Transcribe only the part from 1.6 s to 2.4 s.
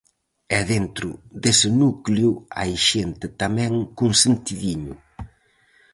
núcleo